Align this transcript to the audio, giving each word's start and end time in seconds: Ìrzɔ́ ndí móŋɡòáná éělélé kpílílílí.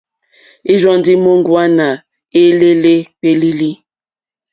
Ìrzɔ́ 0.71 0.93
ndí 0.99 1.13
móŋɡòáná 1.23 1.87
éělélé 2.39 2.93
kpílílílí. 3.15 3.69